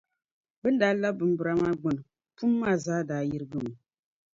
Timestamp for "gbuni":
1.79-2.01